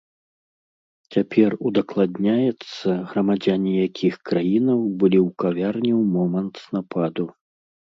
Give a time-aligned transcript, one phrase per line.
[1.15, 7.33] Цяпер удакладняецца, грамадзяне якіх краінаў былі ў кавярні ў момант нападу.